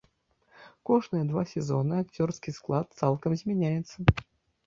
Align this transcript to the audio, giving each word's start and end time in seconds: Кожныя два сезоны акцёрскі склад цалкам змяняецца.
Кожныя 0.89 1.25
два 1.31 1.43
сезоны 1.51 1.93
акцёрскі 2.03 2.49
склад 2.57 2.87
цалкам 3.01 3.31
змяняецца. 3.43 3.97